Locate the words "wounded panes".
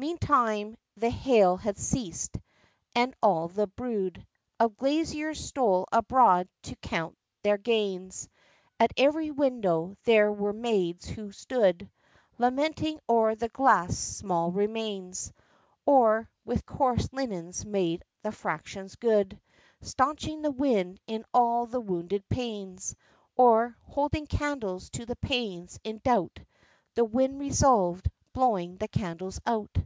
21.82-22.96